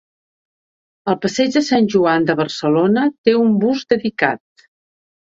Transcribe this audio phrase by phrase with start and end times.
[1.11, 4.67] Al passeig de Sant Joan de Barcelona té un bust dedicat.